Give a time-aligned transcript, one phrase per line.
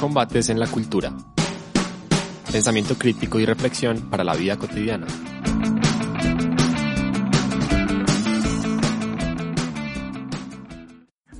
[0.00, 1.12] Combates en la cultura.
[2.52, 5.06] Pensamiento crítico y reflexión para la vida cotidiana.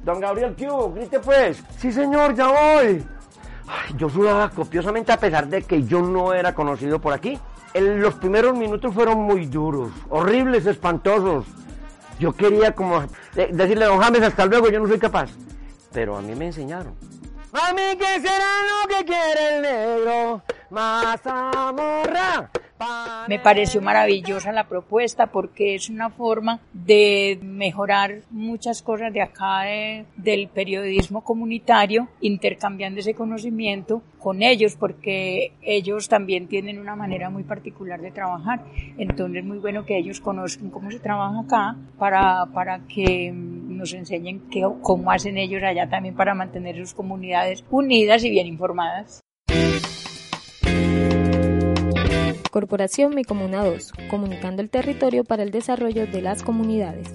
[0.04, 0.92] Don Gabriel, ¿qué hubo?
[0.92, 1.62] Grite pues.
[1.78, 3.04] Sí, señor, ya voy.
[3.96, 7.38] Yo sudaba copiosamente a pesar de que yo no era conocido por aquí.
[7.74, 11.44] En los primeros minutos fueron muy duros, horribles, espantosos.
[12.18, 13.04] Yo quería como
[13.34, 15.30] decirle, don James, hasta luego, yo no soy capaz.
[15.92, 16.94] Pero a mí me enseñaron.
[23.28, 29.62] Me pareció maravillosa la propuesta porque es una forma de mejorar muchas cosas de acá
[30.16, 37.44] del periodismo comunitario, intercambiando ese conocimiento con ellos porque ellos también tienen una manera muy
[37.44, 38.64] particular de trabajar.
[38.96, 43.32] Entonces es muy bueno que ellos conozcan cómo se trabaja acá para, para que
[43.78, 48.46] nos enseñen qué, cómo hacen ellos allá también para mantener sus comunidades unidas y bien
[48.46, 49.20] informadas.
[52.50, 57.14] Corporación Mi Comuna 2, comunicando el territorio para el desarrollo de las comunidades.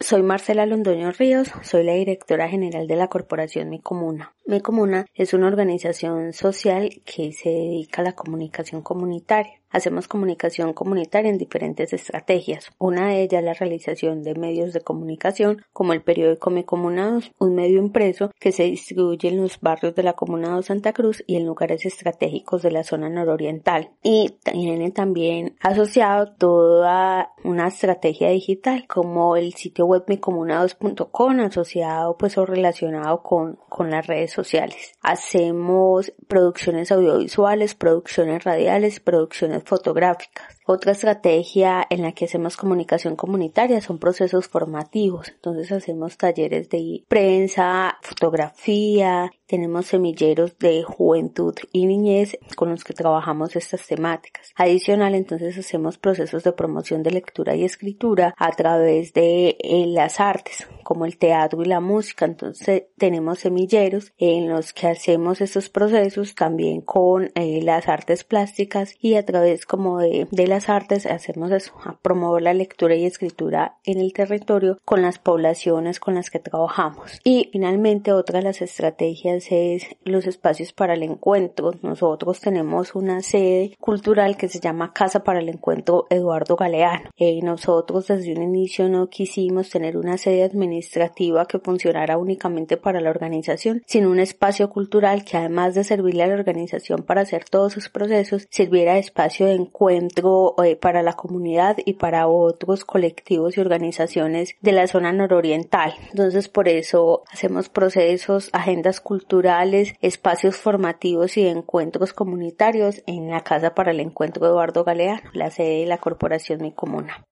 [0.00, 4.34] Soy Marcela Londoño Ríos, soy la directora general de la Corporación Mi Comuna.
[4.44, 9.60] Mi Comuna es una organización social que se dedica a la comunicación comunitaria.
[9.74, 12.70] Hacemos comunicación comunitaria en diferentes estrategias.
[12.78, 17.54] Una de ellas la realización de medios de comunicación como el periódico Mi Comuna un
[17.56, 21.34] medio impreso que se distribuye en los barrios de la Comuna de Santa Cruz y
[21.34, 23.90] en lugares estratégicos de la zona nororiental.
[24.00, 32.38] Y tiene también asociado toda una estrategia digital como el sitio web micomunados.com asociado pues
[32.38, 34.92] o relacionado con, con las redes sociales.
[35.02, 40.58] Hacemos producciones audiovisuales, producciones radiales, producciones fotográficas.
[40.66, 45.28] Otra estrategia en la que hacemos comunicación comunitaria son procesos formativos.
[45.28, 52.94] Entonces hacemos talleres de prensa, fotografía, tenemos semilleros de juventud y niñez con los que
[52.94, 54.52] trabajamos estas temáticas.
[54.56, 60.18] Adicional, entonces hacemos procesos de promoción de lectura y escritura a través de eh, las
[60.18, 62.24] artes, como el teatro y la música.
[62.24, 68.94] Entonces tenemos semilleros en los que hacemos estos procesos también con eh, las artes plásticas
[68.98, 73.06] y a través como de, de las artes hacemos eso, a promover la lectura y
[73.06, 77.18] escritura en el territorio con las poblaciones con las que trabajamos.
[77.24, 81.72] Y finalmente otra de las estrategias es los espacios para el encuentro.
[81.82, 87.10] Nosotros tenemos una sede cultural que se llama Casa para el Encuentro Eduardo Galeano.
[87.16, 93.00] Eh, nosotros desde un inicio no quisimos tener una sede administrativa que funcionara únicamente para
[93.00, 97.44] la organización, sino un espacio cultural que además de servirle a la organización para hacer
[97.44, 102.84] todos sus procesos, sirviera de espacio de encuentro eh, para la comunidad y para otros
[102.84, 105.94] colectivos y organizaciones de la zona nororiental.
[106.10, 113.74] Entonces por eso hacemos procesos, agendas culturales, espacios formativos y encuentros comunitarios en la Casa
[113.74, 117.24] para el Encuentro Eduardo Galeano, la sede de la Corporación Mi Comuna.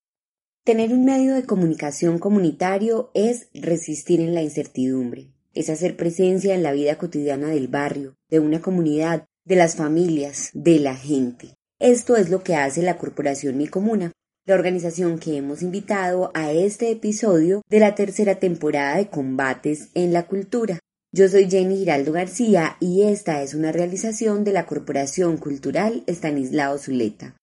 [0.64, 6.62] Tener un medio de comunicación comunitario es resistir en la incertidumbre, es hacer presencia en
[6.62, 11.56] la vida cotidiana del barrio, de una comunidad, de las familias, de la gente.
[11.82, 14.12] Esto es lo que hace la Corporación Mi Comuna,
[14.46, 20.12] la organización que hemos invitado a este episodio de la tercera temporada de Combates en
[20.12, 20.78] la Cultura.
[21.12, 26.78] Yo soy Jenny Giraldo García y esta es una realización de la Corporación Cultural Estanislao
[26.78, 27.34] Zuleta.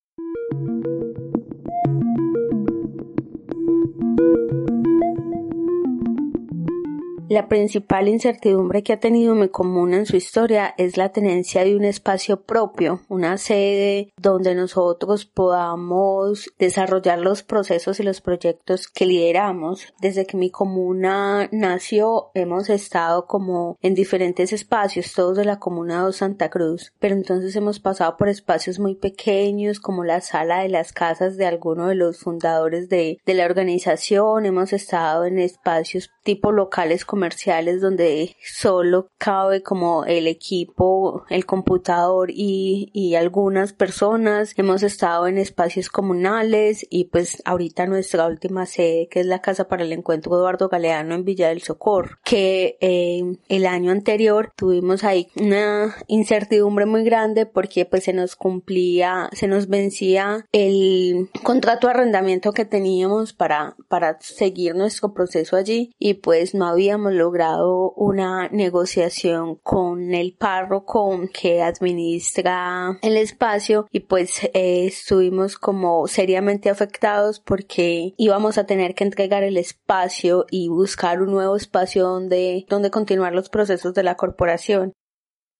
[7.29, 11.75] La principal incertidumbre que ha tenido mi comuna en su historia es la tenencia de
[11.75, 19.05] un espacio propio, una sede donde nosotros podamos desarrollar los procesos y los proyectos que
[19.05, 19.93] lideramos.
[20.01, 26.07] Desde que mi comuna nació hemos estado como en diferentes espacios, todos de la comuna
[26.07, 30.69] de Santa Cruz, pero entonces hemos pasado por espacios muy pequeños como la sala de
[30.69, 36.09] las casas de alguno de los fundadores de, de la organización, hemos estado en espacios
[36.23, 44.53] tipo locales comerciales donde solo cabe como el equipo, el computador y, y algunas personas.
[44.55, 49.67] Hemos estado en espacios comunales y pues ahorita nuestra última sede que es la Casa
[49.67, 55.03] para el Encuentro Eduardo Galeano en Villa del Socorro, que eh, el año anterior tuvimos
[55.03, 61.87] ahí una incertidumbre muy grande porque pues se nos cumplía, se nos vencía el contrato
[61.87, 67.91] de arrendamiento que teníamos para, para seguir nuestro proceso allí y pues no habíamos logrado
[67.91, 76.69] una negociación con el párroco que administra el espacio y pues eh, estuvimos como seriamente
[76.69, 82.65] afectados porque íbamos a tener que entregar el espacio y buscar un nuevo espacio donde,
[82.69, 84.93] donde continuar los procesos de la corporación.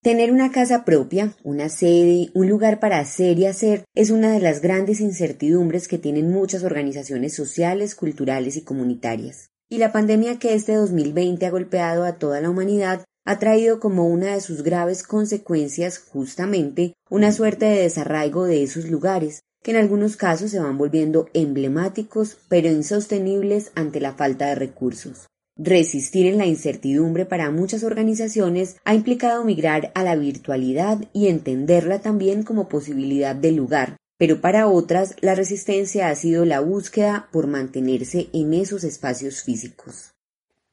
[0.02, 4.40] Tener una casa propia, una sede, un lugar para hacer y hacer es una de
[4.40, 9.49] las grandes incertidumbres que tienen muchas organizaciones sociales, culturales y comunitarias.
[9.72, 14.08] Y la pandemia que este 2020 ha golpeado a toda la humanidad ha traído como
[14.08, 19.78] una de sus graves consecuencias justamente una suerte de desarraigo de esos lugares, que en
[19.78, 25.28] algunos casos se van volviendo emblemáticos pero insostenibles ante la falta de recursos.
[25.56, 32.00] Resistir en la incertidumbre para muchas organizaciones ha implicado migrar a la virtualidad y entenderla
[32.00, 37.48] también como posibilidad de lugar, pero para otras la resistencia ha sido la búsqueda por
[37.48, 40.14] mantenerse en esos espacios físicos.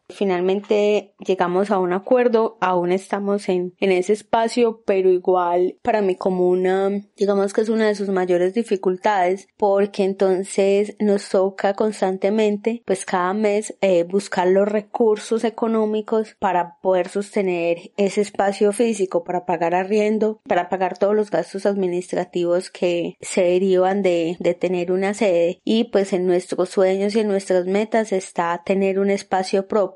[0.09, 6.15] Finalmente llegamos a un acuerdo, aún estamos en, en ese espacio, pero igual para mi
[6.15, 13.05] comuna, digamos que es una de sus mayores dificultades, porque entonces nos toca constantemente, pues
[13.05, 19.75] cada mes, eh, buscar los recursos económicos para poder sostener ese espacio físico, para pagar
[19.75, 25.61] arriendo, para pagar todos los gastos administrativos que se derivan de, de tener una sede.
[25.65, 29.96] Y pues en nuestros sueños y en nuestras metas está tener un espacio propio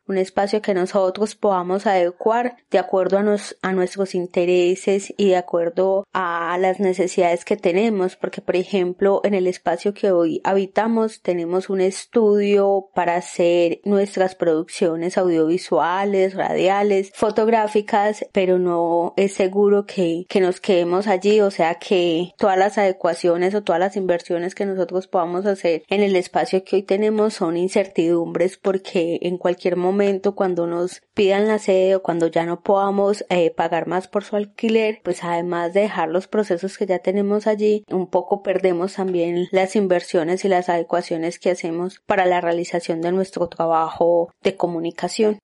[0.11, 3.21] un espacio que nosotros podamos adecuar de acuerdo a,
[3.61, 9.33] a nuestros intereses y de acuerdo a las necesidades que tenemos, porque por ejemplo en
[9.33, 18.25] el espacio que hoy habitamos tenemos un estudio para hacer nuestras producciones audiovisuales, radiales, fotográficas,
[18.33, 23.55] pero no es seguro que, que nos quedemos allí, o sea que todas las adecuaciones
[23.55, 27.55] o todas las inversiones que nosotros podamos hacer en el espacio que hoy tenemos son
[27.55, 30.00] incertidumbres porque en cualquier momento
[30.35, 34.35] cuando nos pidan la sede o cuando ya no podamos eh, pagar más por su
[34.35, 39.47] alquiler, pues además de dejar los procesos que ya tenemos allí, un poco perdemos también
[39.51, 45.39] las inversiones y las adecuaciones que hacemos para la realización de nuestro trabajo de comunicación.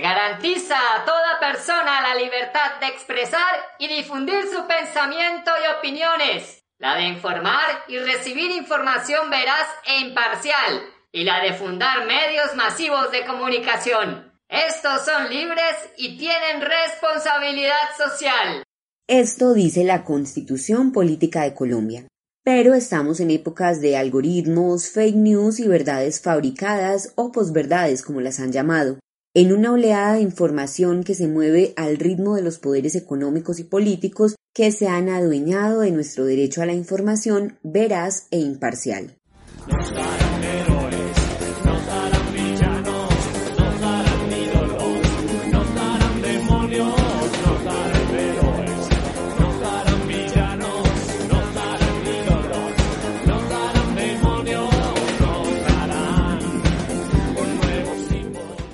[0.00, 6.94] Garantiza a toda persona la libertad de expresar y difundir su pensamiento y opiniones, la
[6.94, 10.80] de informar y recibir información veraz e imparcial,
[11.12, 14.32] y la de fundar medios masivos de comunicación.
[14.48, 18.62] Estos son libres y tienen responsabilidad social.
[19.06, 22.06] Esto dice la Constitución Política de Colombia.
[22.42, 28.40] Pero estamos en épocas de algoritmos, fake news y verdades fabricadas o posverdades como las
[28.40, 28.98] han llamado,
[29.32, 33.64] en una oleada de información que se mueve al ritmo de los poderes económicos y
[33.64, 39.16] políticos que se han adueñado de nuestro derecho a la información veraz e imparcial.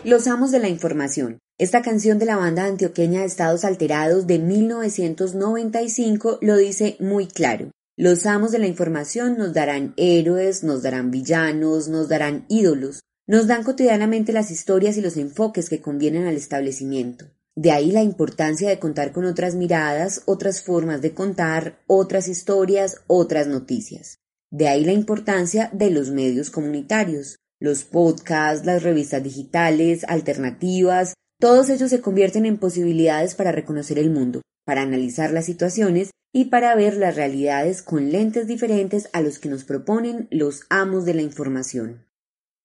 [0.06, 1.41] Los Amos de la Información.
[1.58, 7.73] Esta canción de la banda antioqueña de Estados Alterados de 1995 lo dice muy claro.
[7.97, 13.48] Los amos de la información nos darán héroes, nos darán villanos, nos darán ídolos, nos
[13.48, 17.25] dan cotidianamente las historias y los enfoques que convienen al establecimiento.
[17.56, 23.01] De ahí la importancia de contar con otras miradas, otras formas de contar, otras historias,
[23.08, 24.20] otras noticias.
[24.53, 27.41] De ahí la importancia de los medios comunitarios.
[27.60, 34.10] Los podcasts, las revistas digitales, alternativas, todos ellos se convierten en posibilidades para reconocer el
[34.10, 39.39] mundo, para analizar las situaciones y para ver las realidades con lentes diferentes a los
[39.39, 42.05] que nos proponen los amos de la información.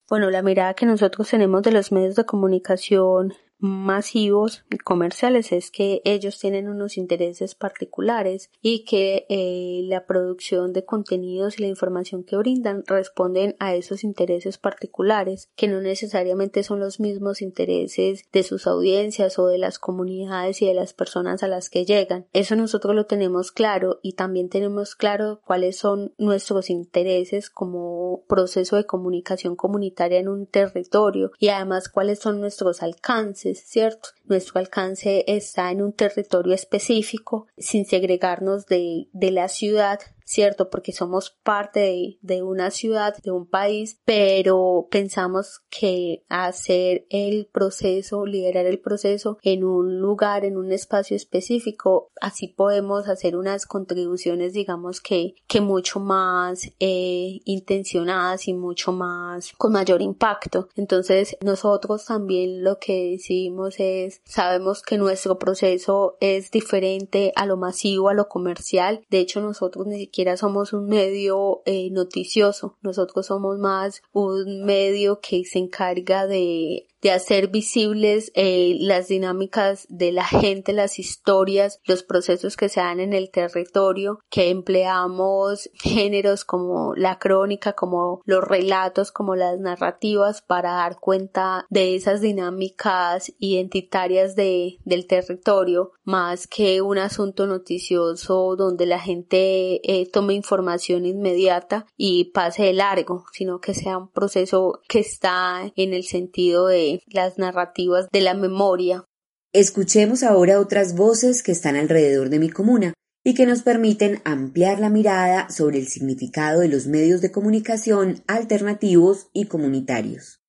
[0.09, 5.69] Bueno, la mirada que nosotros tenemos de los medios de comunicación masivos y comerciales es
[5.69, 11.67] que ellos tienen unos intereses particulares y que eh, la producción de contenidos y la
[11.67, 18.23] información que brindan responden a esos intereses particulares que no necesariamente son los mismos intereses
[18.31, 22.25] de sus audiencias o de las comunidades y de las personas a las que llegan.
[22.33, 28.75] Eso nosotros lo tenemos claro y también tenemos claro cuáles son nuestros intereses como proceso
[28.75, 34.09] de comunicación comunitaria en un territorio y además cuáles son nuestros alcances ¿cierto?
[34.25, 39.99] Nuestro alcance está en un territorio específico, sin segregarnos de, de la ciudad,
[40.31, 40.69] ¿cierto?
[40.69, 48.25] Porque somos parte de, una ciudad, de un país, pero pensamos que hacer el proceso,
[48.25, 54.53] liderar el proceso en un lugar, en un espacio específico, así podemos hacer unas contribuciones,
[54.53, 60.69] digamos que, que mucho más eh, intencionadas y mucho más con mayor impacto.
[60.77, 67.57] Entonces, nosotros también lo que decidimos es, sabemos que nuestro proceso es diferente a lo
[67.57, 69.05] masivo, a lo comercial.
[69.09, 72.77] De hecho, nosotros ni siquiera somos un medio eh, noticioso.
[72.81, 79.85] Nosotros somos más un medio que se encarga de de hacer visibles eh, las dinámicas
[79.89, 85.69] de la gente, las historias, los procesos que se dan en el territorio, que empleamos
[85.73, 92.21] géneros como la crónica, como los relatos, como las narrativas para dar cuenta de esas
[92.21, 100.33] dinámicas identitarias de, del territorio, más que un asunto noticioso donde la gente eh, tome
[100.33, 106.03] información inmediata y pase de largo, sino que sea un proceso que está en el
[106.03, 106.67] sentido
[107.07, 109.05] las narrativas de la memoria.
[109.53, 112.93] Escuchemos ahora otras voces que están alrededor de mi comuna
[113.23, 118.23] y que nos permiten ampliar la mirada sobre el significado de los medios de comunicación
[118.27, 120.40] alternativos y comunitarios.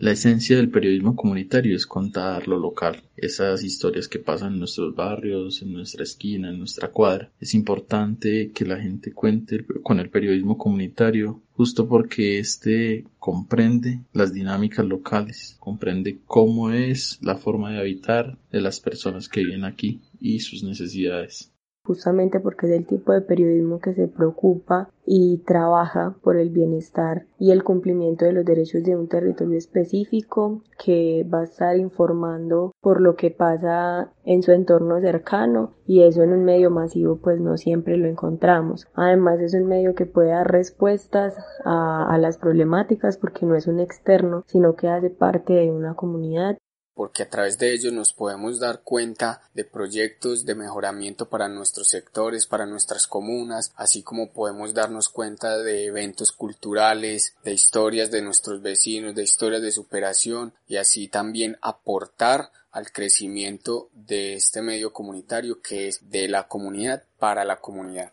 [0.00, 4.94] La esencia del periodismo comunitario es contar lo local, esas historias que pasan en nuestros
[4.94, 7.30] barrios, en nuestra esquina, en nuestra cuadra.
[7.38, 14.32] Es importante que la gente cuente con el periodismo comunitario justo porque éste comprende las
[14.32, 20.00] dinámicas locales, comprende cómo es la forma de habitar de las personas que viven aquí
[20.18, 21.52] y sus necesidades
[21.84, 27.26] justamente porque es el tipo de periodismo que se preocupa y trabaja por el bienestar
[27.38, 32.72] y el cumplimiento de los derechos de un territorio específico que va a estar informando
[32.80, 37.40] por lo que pasa en su entorno cercano y eso en un medio masivo pues
[37.40, 38.86] no siempre lo encontramos.
[38.94, 43.66] Además es un medio que puede dar respuestas a, a las problemáticas porque no es
[43.66, 46.56] un externo sino que hace parte de una comunidad
[47.00, 51.88] porque a través de ellos nos podemos dar cuenta de proyectos de mejoramiento para nuestros
[51.88, 58.20] sectores, para nuestras comunas, así como podemos darnos cuenta de eventos culturales, de historias de
[58.20, 64.92] nuestros vecinos, de historias de superación y así también aportar al crecimiento de este medio
[64.92, 68.12] comunitario que es de la comunidad para la comunidad.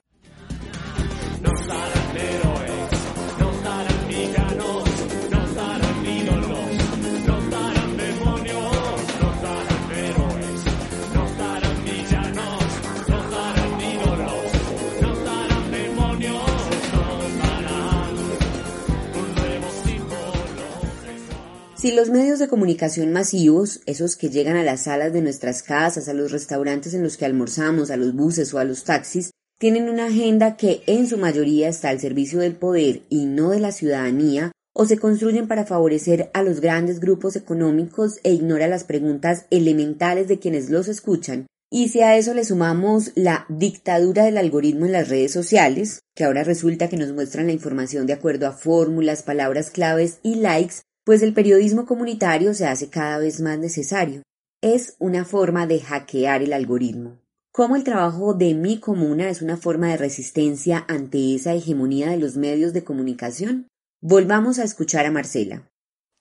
[21.88, 26.10] Si los medios de comunicación masivos, esos que llegan a las salas de nuestras casas,
[26.10, 29.88] a los restaurantes en los que almorzamos, a los buses o a los taxis, tienen
[29.88, 33.72] una agenda que en su mayoría está al servicio del poder y no de la
[33.72, 39.46] ciudadanía, o se construyen para favorecer a los grandes grupos económicos e ignora las preguntas
[39.50, 44.88] elementales de quienes los escuchan, y si a eso le sumamos la dictadura del algoritmo
[44.88, 48.52] en las redes sociales, que ahora resulta que nos muestran la información de acuerdo a
[48.52, 54.24] fórmulas, palabras claves y likes, pues el periodismo comunitario se hace cada vez más necesario.
[54.62, 57.18] Es una forma de hackear el algoritmo.
[57.54, 62.18] ¿Cómo el trabajo de mi comuna es una forma de resistencia ante esa hegemonía de
[62.18, 63.70] los medios de comunicación?
[64.02, 65.70] Volvamos a escuchar a Marcela.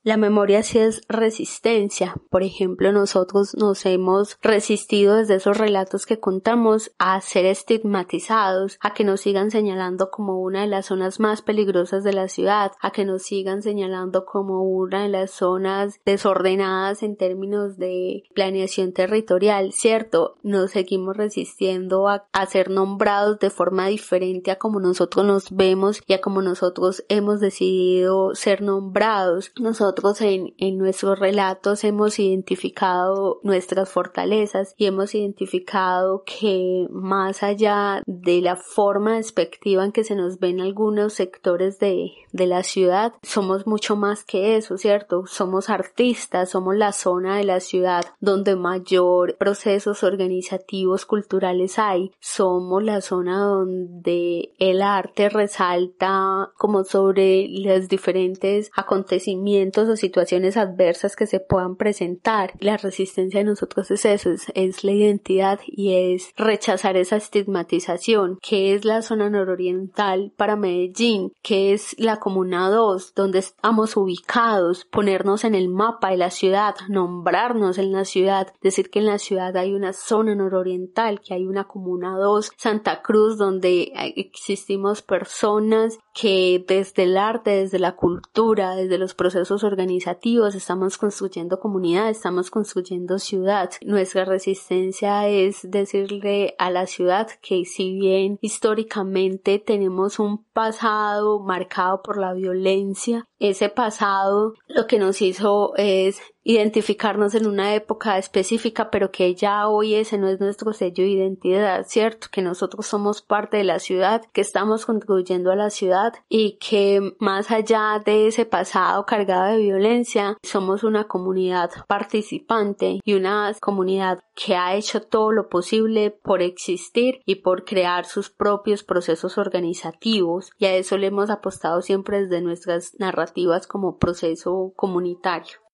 [0.06, 2.14] La memoria sí es resistencia.
[2.30, 8.94] Por ejemplo, nosotros nos hemos resistido desde esos relatos que contamos a ser estigmatizados, a
[8.94, 12.92] que nos sigan señalando como una de las zonas más peligrosas de la ciudad, a
[12.92, 19.72] que nos sigan señalando como una de las zonas desordenadas en términos de planeación territorial,
[19.72, 20.36] ¿cierto?
[20.44, 26.12] Nos seguimos resistiendo a, ser nombrados de forma diferente a como nosotros nos vemos y
[26.12, 29.50] a como nosotros hemos decidido ser nombrados.
[29.58, 38.02] Nosotros en, en nuestros relatos hemos identificado nuestras fortalezas y hemos identificado que más allá
[38.06, 43.14] de la forma despectiva en que se nos ven algunos sectores de, de la ciudad,
[43.22, 45.26] somos mucho más que eso, ¿cierto?
[45.26, 52.82] Somos artistas, somos la zona de la ciudad donde mayor procesos organizativos culturales hay, somos
[52.82, 61.16] la zona donde el arte resalta como sobre los diferentes acontecimientos eventos o situaciones adversas
[61.16, 62.52] que se puedan presentar.
[62.61, 68.75] La resistencia de nosotros es eso, es, la identidad y es rechazar esa estigmatización, que
[68.75, 75.45] es la zona nororiental para Medellín, que es la Comuna 2, donde estamos ubicados, ponernos
[75.45, 79.56] en el mapa de la ciudad, nombrarnos en la ciudad, decir que en la ciudad
[79.56, 86.64] hay una zona nororiental, que hay una Comuna 2, Santa Cruz, donde existimos personas que
[86.66, 93.18] desde el arte, desde la cultura, desde los procesos organizativos, estamos construyendo comunidad, estamos construyendo
[93.18, 93.70] ciudad.
[93.85, 102.02] Nuestra resistencia es decirle a la ciudad que si bien históricamente tenemos un pasado marcado
[102.02, 108.88] por la violencia, ese pasado lo que nos hizo es identificarnos en una época específica,
[108.88, 112.28] pero que ya hoy ese no es nuestro sello de identidad, ¿cierto?
[112.30, 117.00] Que nosotros somos parte de la ciudad, que estamos contribuyendo a la ciudad y que
[117.18, 124.20] más allá de ese pasado cargado de violencia, somos una comunidad participante y una comunidad
[124.36, 130.52] que ha hecho todo lo posible por existir y por crear sus propios procesos organizativos
[130.58, 135.65] y a eso le hemos apostado siempre desde nuestras narrativas como proceso comunitario.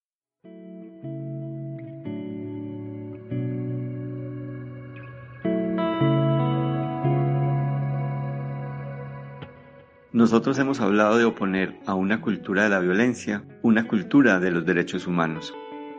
[10.13, 14.67] Nosotros hemos hablado de oponer a una cultura de la violencia una cultura de los
[14.67, 15.55] derechos humanos,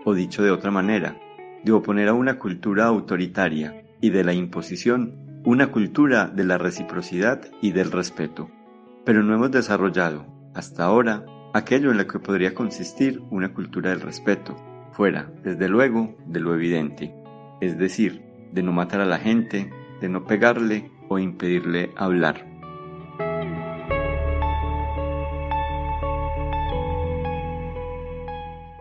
[0.06, 1.18] o dicho de otra manera,
[1.64, 7.42] de oponer a una cultura autoritaria y de la imposición una cultura de la reciprocidad
[7.60, 8.52] y del respeto.
[9.04, 14.02] Pero no hemos desarrollado, hasta ahora, aquello en lo que podría consistir una cultura del
[14.02, 14.56] respeto,
[14.92, 17.14] fuera, desde luego, de lo evidente,
[17.62, 22.52] es decir, de no matar a la gente, de no pegarle o impedirle hablar.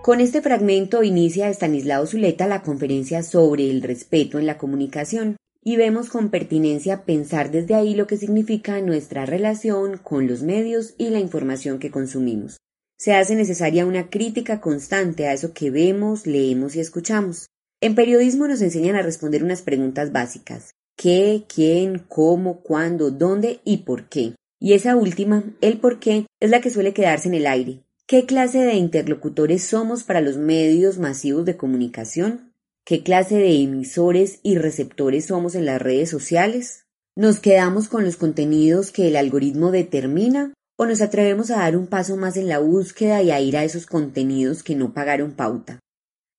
[0.03, 5.77] Con este fragmento inicia Estanislao Zuleta la conferencia sobre el respeto en la comunicación y
[5.77, 11.11] vemos con pertinencia pensar desde ahí lo que significa nuestra relación con los medios y
[11.11, 12.62] la información que consumimos.
[13.03, 17.47] Se hace necesaria una crítica constante a eso que vemos, leemos y escuchamos.
[17.81, 20.71] En periodismo nos enseñan a responder unas preguntas básicas.
[20.97, 24.37] ¿Qué, quién, cómo, cuándo, dónde y por qué?
[24.61, 28.25] Y esa última, el por qué, es la que suele quedarse en el aire, ¿Qué
[28.25, 32.53] clase de interlocutores somos para los medios masivos de comunicación?
[32.85, 36.85] ¿Qué clase de emisores y receptores somos en las redes sociales?
[37.17, 41.87] ¿Nos quedamos con los contenidos que el algoritmo determina o nos atrevemos a dar un
[41.87, 45.81] paso más en la búsqueda y a ir a esos contenidos que no pagaron pauta?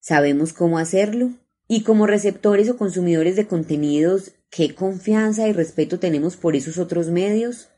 [0.01, 1.31] ¿Sabemos cómo hacerlo?
[1.67, 7.07] Y como receptores o consumidores de contenidos, ¿qué confianza y respeto tenemos por esos otros
[7.07, 7.69] medios?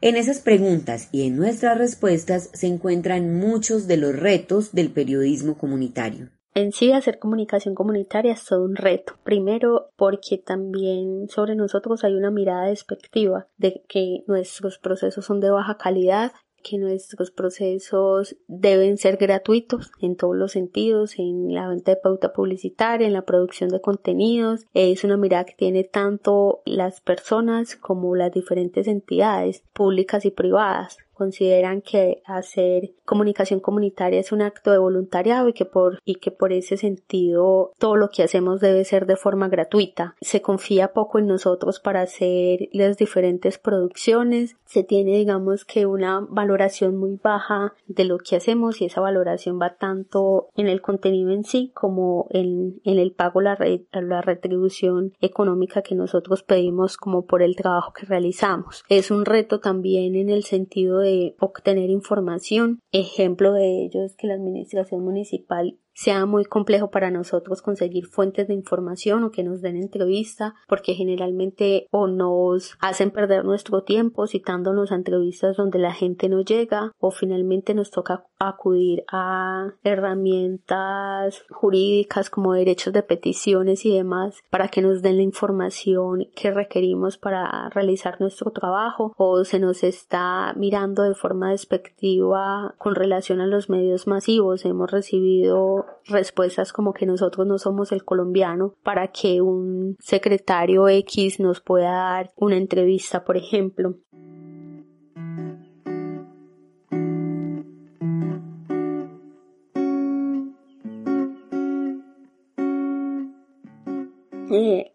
[0.00, 5.56] En esas preguntas y en nuestras respuestas se encuentran muchos de los retos del periodismo
[5.56, 6.30] comunitario.
[6.54, 9.14] En sí, hacer comunicación comunitaria es todo un reto.
[9.24, 15.50] Primero, porque también sobre nosotros hay una mirada despectiva de que nuestros procesos son de
[15.50, 16.32] baja calidad
[16.64, 22.32] que nuestros procesos deben ser gratuitos en todos los sentidos, en la venta de pauta
[22.32, 24.66] publicitaria, en la producción de contenidos.
[24.72, 30.96] Es una mirada que tiene tanto las personas como las diferentes entidades públicas y privadas
[31.14, 36.30] consideran que hacer comunicación comunitaria es un acto de voluntariado y que por y que
[36.30, 40.16] por ese sentido todo lo que hacemos debe ser de forma gratuita.
[40.20, 44.56] Se confía poco en nosotros para hacer las diferentes producciones.
[44.64, 49.60] Se tiene digamos que una valoración muy baja de lo que hacemos y esa valoración
[49.60, 53.58] va tanto en el contenido en sí como en, en el pago la,
[53.92, 58.84] la retribución económica que nosotros pedimos como por el trabajo que realizamos.
[58.88, 60.98] Es un reto también en el sentido
[61.40, 62.80] obtener información.
[62.92, 68.48] Ejemplo de ello es que la administración municipal sea muy complejo para nosotros conseguir fuentes
[68.48, 74.26] de información o que nos den entrevista porque generalmente o nos hacen perder nuestro tiempo
[74.26, 82.30] citándonos entrevistas donde la gente no llega o finalmente nos toca acudir a herramientas jurídicas
[82.30, 87.68] como derechos de peticiones y demás para que nos den la información que requerimos para
[87.70, 93.68] realizar nuestro trabajo o se nos está mirando de forma despectiva con relación a los
[93.68, 99.96] medios masivos hemos recibido respuestas como que nosotros no somos el colombiano para que un
[100.00, 103.96] secretario X nos pueda dar una entrevista, por ejemplo.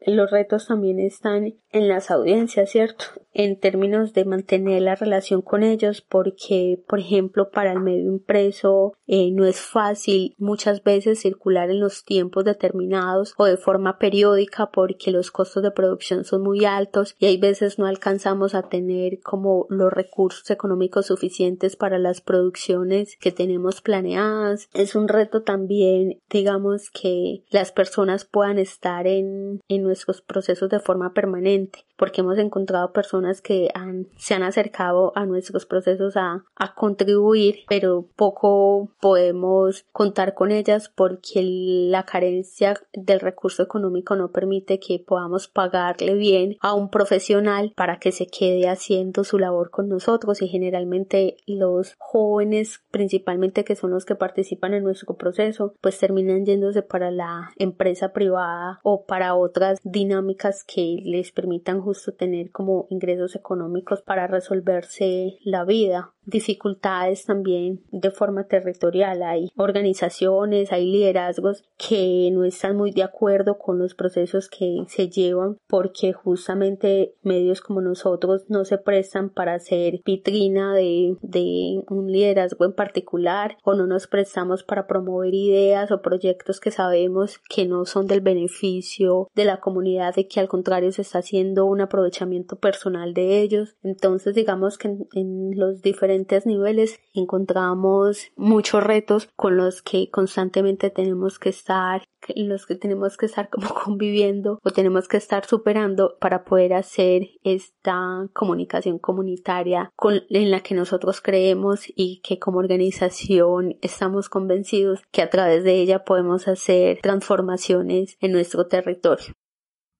[0.05, 3.05] Los retos también están en las audiencias, ¿cierto?
[3.33, 8.93] en términos de mantener la relación con ellos porque, por ejemplo, para el medio impreso
[9.07, 14.71] eh, no es fácil muchas veces circular en los tiempos determinados o de forma periódica
[14.71, 19.19] porque los costos de producción son muy altos y hay veces no alcanzamos a tener
[19.21, 24.69] como los recursos económicos suficientes para las producciones que tenemos planeadas.
[24.73, 30.79] Es un reto también, digamos, que las personas puedan estar en, en nuestros procesos de
[30.79, 36.45] forma permanente porque hemos encontrado personas que han, se han acercado a nuestros procesos a,
[36.55, 44.31] a contribuir, pero poco podemos contar con ellas porque la carencia del recurso económico no
[44.31, 49.69] permite que podamos pagarle bien a un profesional para que se quede haciendo su labor
[49.69, 50.41] con nosotros.
[50.41, 56.45] Y generalmente los jóvenes principalmente que son los que participan en nuestro proceso pues terminan
[56.45, 62.87] yéndose para la empresa privada o para otras dinámicas que les permitan justo tener como
[62.89, 69.23] ingresos económicos para resolverse la vida dificultades también de forma territorial.
[69.23, 75.09] Hay organizaciones, hay liderazgos que no están muy de acuerdo con los procesos que se
[75.09, 82.11] llevan porque justamente medios como nosotros no se prestan para hacer vitrina de, de un
[82.11, 87.65] liderazgo en particular o no nos prestamos para promover ideas o proyectos que sabemos que
[87.65, 91.81] no son del beneficio de la comunidad y que al contrario se está haciendo un
[91.81, 93.75] aprovechamiento personal de ellos.
[93.83, 101.39] Entonces digamos que en los diferentes niveles encontramos muchos retos con los que constantemente tenemos
[101.39, 102.03] que estar
[102.35, 107.29] los que tenemos que estar como conviviendo o tenemos que estar superando para poder hacer
[107.43, 109.91] esta comunicación comunitaria
[110.29, 115.79] en la que nosotros creemos y que como organización estamos convencidos que a través de
[115.81, 119.08] ella podemos hacer transformaciones en nuestro territorio.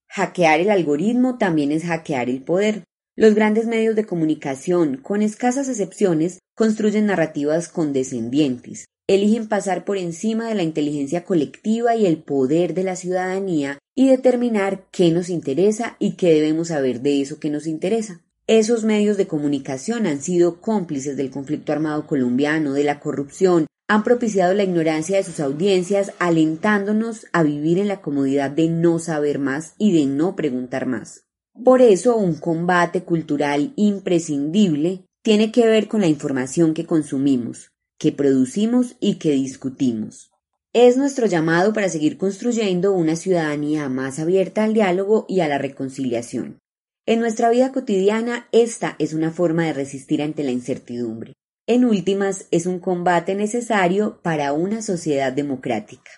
[0.10, 2.84] Hackear el algoritmo también es hackear el poder.
[3.16, 10.48] Los grandes medios de comunicación, con escasas excepciones, construyen narrativas condescendientes, eligen pasar por encima
[10.48, 15.98] de la inteligencia colectiva y el poder de la ciudadanía y determinar qué nos interesa
[16.00, 18.22] y qué debemos saber de eso que nos interesa.
[18.48, 24.04] Esos medios de comunicación han sido cómplices del conflicto armado colombiano, de la corrupción, han
[24.04, 29.40] propiciado la ignorancia de sus audiencias, alentándonos a vivir en la comodidad de no saber
[29.40, 31.26] más y de no preguntar más.
[31.66, 38.12] Por eso un combate cultural imprescindible tiene que ver con la información que consumimos, que
[38.12, 40.30] producimos y que discutimos.
[40.72, 45.58] Es nuestro llamado para seguir construyendo una ciudadanía más abierta al diálogo y a la
[45.58, 46.60] reconciliación.
[47.08, 51.34] En nuestra vida cotidiana esta es una forma de resistir ante la incertidumbre.
[51.72, 56.10] En últimas, es un combate necesario para una sociedad democrática.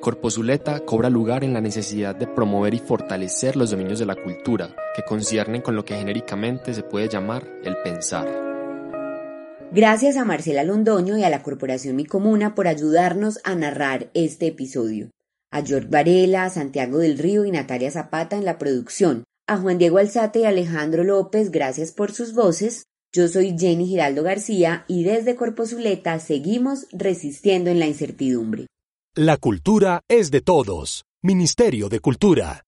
[0.00, 4.74] Corpozuleta cobra lugar en la necesidad de promover y fortalecer los dominios de la cultura,
[4.96, 8.26] que conciernen con lo que genéricamente se puede llamar el pensar.
[9.70, 14.48] Gracias a Marcela Londoño y a la Corporación Mi Comuna por ayudarnos a narrar este
[14.48, 15.10] episodio.
[15.52, 19.22] A George Varela, Santiago del Río y Natalia Zapata en la producción.
[19.50, 22.84] A Juan Diego Alzate y Alejandro López, gracias por sus voces.
[23.14, 28.66] Yo soy Jenny Giraldo García y desde Corpozuleta seguimos resistiendo en la incertidumbre.
[29.14, 31.06] La cultura es de todos.
[31.22, 32.66] Ministerio de Cultura.